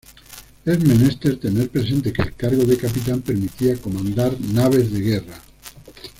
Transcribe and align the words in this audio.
Es 0.65 0.79
menester 0.83 1.37
tener 1.39 1.69
presente 1.69 2.11
que 2.11 2.23
el 2.23 2.33
cargo 2.33 2.63
de 2.63 2.75
capitán 2.75 3.21
permitía 3.21 3.77
comandar 3.77 4.35
naves 4.39 4.91
de 4.91 4.99
guerra. 4.99 5.39